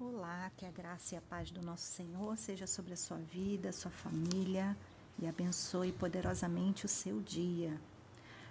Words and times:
Olá, 0.00 0.52
que 0.56 0.64
a 0.64 0.70
graça 0.70 1.16
e 1.16 1.18
a 1.18 1.20
paz 1.20 1.50
do 1.50 1.60
nosso 1.60 1.82
Senhor 1.82 2.38
seja 2.38 2.68
sobre 2.68 2.92
a 2.92 2.96
sua 2.96 3.16
vida, 3.16 3.72
sua 3.72 3.90
família 3.90 4.76
e 5.18 5.26
abençoe 5.26 5.90
poderosamente 5.90 6.86
o 6.86 6.88
seu 6.88 7.20
dia. 7.20 7.76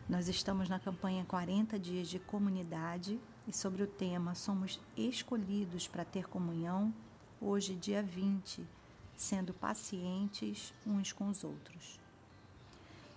Nós 0.10 0.28
estamos 0.28 0.68
na 0.68 0.78
campanha 0.78 1.24
40 1.24 1.80
dias 1.80 2.10
de 2.10 2.20
comunidade 2.20 3.18
e 3.48 3.54
sobre 3.56 3.82
o 3.82 3.88
tema 3.88 4.36
Somos 4.36 4.78
escolhidos 4.98 5.88
para 5.88 6.04
ter 6.04 6.28
comunhão, 6.28 6.94
hoje, 7.40 7.76
dia 7.76 8.04
20, 8.04 8.68
sendo 9.16 9.54
pacientes 9.54 10.74
uns 10.86 11.14
com 11.14 11.30
os 11.30 11.46
outros. 11.46 11.98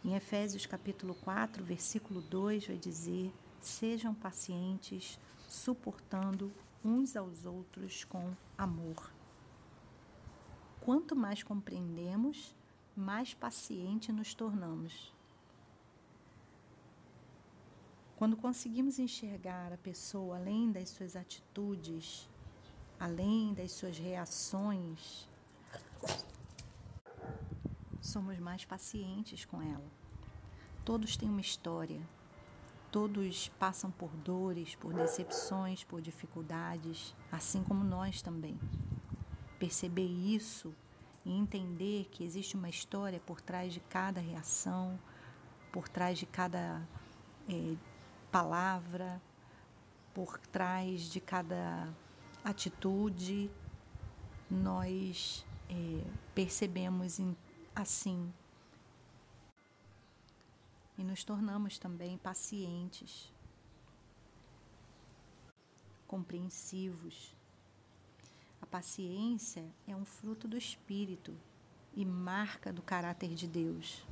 Em 0.05 0.15
Efésios 0.15 0.67
capítulo 0.67 1.17
4, 1.17 1.65
versículo 1.65 2.21
2 2.21 2.69
vai 2.69 2.77
dizer: 2.77 3.35
Sejam 3.61 4.15
pacientes, 4.15 5.19
suportando 5.49 6.53
uns 6.85 7.17
aos 7.17 7.45
outros 7.45 8.05
com 8.05 8.35
amor. 8.57 9.12
Quanto 10.80 11.15
mais 11.15 11.43
compreendemos, 11.43 12.55
mais 12.97 13.34
paciente 13.34 14.11
nos 14.12 14.34
tornamos. 14.34 15.12
Quando 18.16 18.37
conseguimos 18.37 18.98
enxergar 18.98 19.73
a 19.73 19.79
pessoa 19.79 20.37
além 20.37 20.70
das 20.70 20.91
suas 20.91 21.16
atitudes, 21.16 22.29
além 22.98 23.55
das 23.55 23.73
suas 23.73 23.97
reações, 23.97 25.27
somos 28.01 28.39
mais 28.39 28.65
pacientes 28.65 29.45
com 29.45 29.62
ela. 29.62 29.91
Todos 30.84 31.17
têm 31.17 31.31
uma 31.31 31.41
história, 31.41 32.01
todos 32.91 33.49
passam 33.59 33.91
por 33.91 34.11
dores, 34.17 34.75
por 34.75 34.93
decepções, 34.93 35.85
por 35.85 36.01
dificuldades, 36.01 37.15
assim 37.31 37.62
como 37.62 37.85
nós 37.85 38.21
também. 38.21 38.59
Perceber 39.59 40.07
isso 40.07 40.75
e 41.25 41.33
entender 41.33 42.09
que 42.11 42.25
existe 42.25 42.56
uma 42.56 42.69
história 42.69 43.20
por 43.20 43.41
trás 43.41 43.73
de 43.73 43.81
cada 43.81 44.20
reação, 44.20 44.98
por 45.73 45.89
trás 45.89 46.19
de 46.19 46.27
cada 46.27 46.83
é, 47.48 47.77
palavra, 48.31 49.20
por 50.12 50.39
trás 50.39 51.03
de 51.03 51.20
cada 51.20 51.89
atitude, 52.42 53.51
nós 54.51 55.47
é, 55.69 56.03
percebemos 56.34 57.20
assim 57.75 58.33
e 61.01 61.03
nos 61.03 61.25
tornamos 61.25 61.79
também 61.79 62.19
pacientes, 62.19 63.33
compreensivos. 66.07 67.34
A 68.61 68.67
paciência 68.67 69.65
é 69.89 69.97
um 69.97 70.05
fruto 70.05 70.47
do 70.47 70.59
espírito 70.59 71.34
e 71.95 72.05
marca 72.05 72.70
do 72.70 72.83
caráter 72.83 73.34
de 73.34 73.48
Deus. 73.48 74.05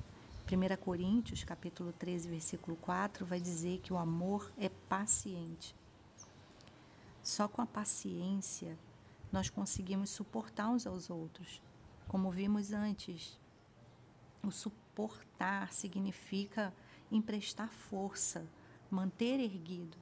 1 0.51 0.83
Coríntios, 0.83 1.45
capítulo 1.45 1.93
13, 1.93 2.27
versículo 2.27 2.75
4, 2.79 3.27
vai 3.27 3.39
dizer 3.39 3.81
que 3.81 3.93
o 3.93 3.99
amor 3.99 4.51
é 4.57 4.71
paciente. 4.89 5.77
Só 7.23 7.47
com 7.47 7.61
a 7.61 7.67
paciência 7.67 8.79
nós 9.31 9.51
conseguimos 9.51 10.09
suportar 10.09 10.71
uns 10.71 10.87
aos 10.87 11.11
outros. 11.11 11.61
Como 12.09 12.31
vimos 12.31 12.73
antes, 12.73 13.39
o 14.43 14.51
suportar 14.99 15.73
significa 15.73 16.75
emprestar 17.11 17.69
força, 17.69 18.45
manter 18.91 19.39
erguido. 19.39 19.97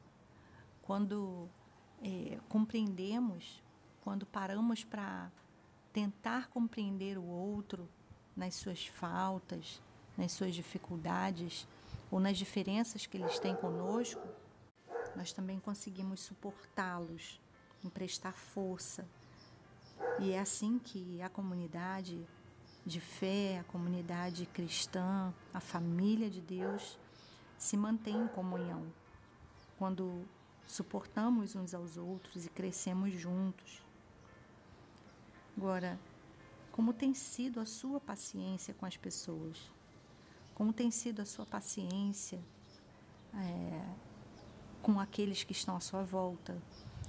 Quando 0.80 1.46
é, 2.02 2.38
compreendemos, 2.48 3.62
quando 4.02 4.24
paramos 4.24 4.84
para 4.84 5.30
tentar 5.92 6.48
compreender 6.48 7.18
o 7.18 7.24
outro 7.24 7.86
nas 8.34 8.54
suas 8.54 8.86
faltas, 8.86 9.82
nas 10.16 10.32
suas 10.32 10.54
dificuldades 10.54 11.68
ou 12.10 12.18
nas 12.18 12.38
diferenças 12.38 13.04
que 13.04 13.18
eles 13.18 13.38
têm 13.38 13.54
conosco, 13.54 14.26
nós 15.14 15.30
também 15.30 15.60
conseguimos 15.60 16.20
suportá-los, 16.20 17.38
emprestar 17.84 18.32
força. 18.32 19.06
E 20.20 20.32
é 20.32 20.40
assim 20.40 20.78
que 20.78 21.20
a 21.20 21.28
comunidade 21.28 22.26
de 22.86 23.00
fé, 23.00 23.58
a 23.58 23.64
comunidade 23.64 24.46
cristã, 24.46 25.34
a 25.52 25.58
família 25.58 26.30
de 26.30 26.40
Deus 26.40 26.96
se 27.58 27.76
mantém 27.76 28.16
em 28.16 28.28
comunhão. 28.28 28.86
Quando 29.76 30.24
suportamos 30.66 31.56
uns 31.56 31.74
aos 31.74 31.96
outros 31.96 32.46
e 32.46 32.48
crescemos 32.48 33.12
juntos. 33.12 33.82
Agora, 35.56 35.98
como 36.70 36.92
tem 36.92 37.12
sido 37.12 37.60
a 37.60 37.66
sua 37.66 38.00
paciência 38.00 38.74
com 38.74 38.86
as 38.86 38.96
pessoas? 38.96 39.70
Como 40.54 40.72
tem 40.72 40.90
sido 40.90 41.20
a 41.20 41.24
sua 41.24 41.44
paciência 41.44 42.38
é, 43.34 43.82
com 44.82 45.00
aqueles 45.00 45.42
que 45.42 45.52
estão 45.52 45.76
à 45.76 45.80
sua 45.80 46.02
volta, 46.02 46.60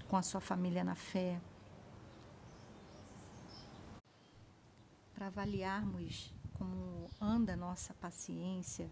com 0.08 0.18
a 0.18 0.22
sua 0.22 0.42
família 0.42 0.84
na 0.84 0.96
fé? 0.96 1.40
Avaliarmos 5.28 6.34
como 6.54 7.10
anda 7.20 7.52
a 7.52 7.58
nossa 7.58 7.94
paciência, 7.96 8.90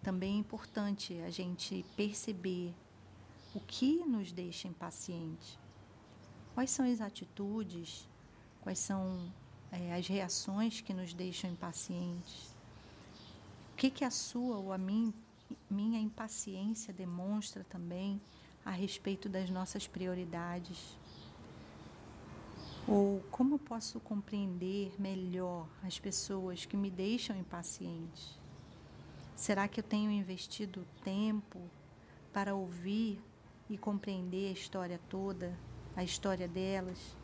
também 0.00 0.36
é 0.36 0.38
importante 0.38 1.20
a 1.22 1.30
gente 1.30 1.84
perceber 1.96 2.72
o 3.52 3.58
que 3.58 4.04
nos 4.04 4.30
deixa 4.30 4.68
impaciente. 4.68 5.58
Quais 6.54 6.70
são 6.70 6.88
as 6.88 7.00
atitudes, 7.00 8.08
quais 8.60 8.78
são 8.78 9.32
é, 9.72 9.96
as 9.96 10.06
reações 10.06 10.80
que 10.80 10.94
nos 10.94 11.12
deixam 11.12 11.50
impacientes? 11.50 12.54
O 13.72 13.76
que, 13.76 13.90
que 13.90 14.04
a 14.04 14.12
sua 14.12 14.58
ou 14.58 14.72
a 14.72 14.78
mim, 14.78 15.12
minha 15.68 15.98
impaciência 15.98 16.94
demonstra 16.94 17.64
também 17.64 18.20
a 18.64 18.70
respeito 18.70 19.28
das 19.28 19.50
nossas 19.50 19.88
prioridades? 19.88 20.96
Ou 22.88 23.20
como 23.32 23.58
posso 23.58 23.98
compreender 23.98 24.94
melhor 24.96 25.68
as 25.82 25.98
pessoas 25.98 26.64
que 26.64 26.76
me 26.76 26.88
deixam 26.88 27.36
impacientes? 27.36 28.38
Será 29.34 29.66
que 29.66 29.80
eu 29.80 29.84
tenho 29.84 30.10
investido 30.10 30.86
tempo 31.02 31.60
para 32.32 32.54
ouvir 32.54 33.20
e 33.68 33.76
compreender 33.76 34.50
a 34.50 34.52
história 34.52 35.00
toda, 35.08 35.58
a 35.96 36.04
história 36.04 36.46
delas? 36.46 37.16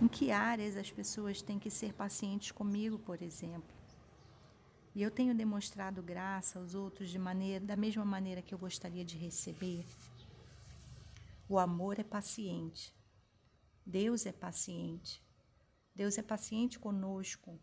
Em 0.00 0.06
que 0.06 0.30
áreas 0.30 0.76
as 0.76 0.90
pessoas 0.90 1.42
têm 1.42 1.58
que 1.58 1.68
ser 1.68 1.92
pacientes 1.92 2.52
comigo, 2.52 2.96
por 3.00 3.20
exemplo? 3.20 3.74
E 4.94 5.02
eu 5.02 5.10
tenho 5.10 5.34
demonstrado 5.34 6.00
graça 6.00 6.60
aos 6.60 6.76
outros 6.76 7.10
de 7.10 7.18
maneira, 7.18 7.64
da 7.64 7.76
mesma 7.76 8.04
maneira 8.04 8.40
que 8.40 8.54
eu 8.54 8.58
gostaria 8.58 9.04
de 9.04 9.18
receber. 9.18 9.84
O 11.48 11.58
amor 11.58 11.98
é 11.98 12.04
paciente. 12.04 12.99
Deus 13.90 14.24
é 14.24 14.30
paciente. 14.30 15.20
Deus 15.96 16.16
é 16.16 16.22
paciente 16.22 16.78
conosco 16.78 17.58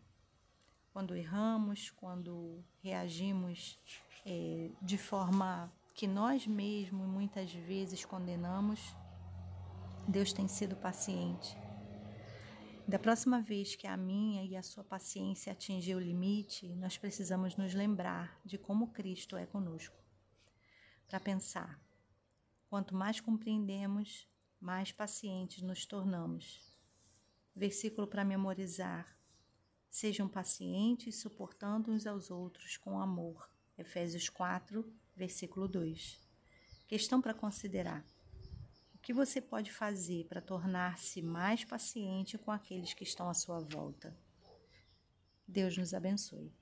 quando 0.92 1.16
erramos, 1.16 1.90
quando 1.90 2.62
reagimos 2.82 3.78
é, 4.26 4.70
de 4.82 4.98
forma 4.98 5.72
que 5.94 6.06
nós 6.06 6.46
mesmos 6.46 7.08
muitas 7.08 7.50
vezes 7.50 8.04
condenamos. 8.04 8.94
Deus 10.06 10.30
tem 10.30 10.46
sido 10.46 10.76
paciente. 10.76 11.56
Da 12.86 12.98
próxima 12.98 13.40
vez 13.40 13.74
que 13.74 13.86
a 13.86 13.96
minha 13.96 14.44
e 14.44 14.54
a 14.54 14.62
sua 14.62 14.84
paciência 14.84 15.52
atingir 15.52 15.94
o 15.94 16.00
limite, 16.00 16.68
nós 16.74 16.98
precisamos 16.98 17.56
nos 17.56 17.72
lembrar 17.72 18.38
de 18.44 18.58
como 18.58 18.88
Cristo 18.88 19.34
é 19.34 19.46
conosco. 19.46 19.96
Para 21.08 21.20
pensar, 21.20 21.80
quanto 22.68 22.94
mais 22.94 23.18
compreendemos, 23.18 24.28
mais 24.60 24.92
pacientes 24.92 25.62
nos 25.62 25.84
tornamos. 25.86 26.60
Versículo 27.54 28.06
para 28.06 28.24
memorizar. 28.24 29.16
Sejam 29.90 30.28
pacientes, 30.28 31.20
suportando 31.20 31.90
uns 31.90 32.06
aos 32.06 32.30
outros 32.30 32.76
com 32.76 33.00
amor. 33.00 33.50
Efésios 33.76 34.28
4, 34.28 34.84
versículo 35.16 35.66
2. 35.66 36.20
Questão 36.86 37.20
para 37.20 37.34
considerar. 37.34 38.04
O 38.94 38.98
que 38.98 39.12
você 39.12 39.40
pode 39.40 39.72
fazer 39.72 40.26
para 40.26 40.40
tornar-se 40.40 41.22
mais 41.22 41.64
paciente 41.64 42.36
com 42.36 42.50
aqueles 42.50 42.92
que 42.92 43.04
estão 43.04 43.28
à 43.28 43.34
sua 43.34 43.60
volta? 43.60 44.16
Deus 45.46 45.78
nos 45.78 45.94
abençoe. 45.94 46.52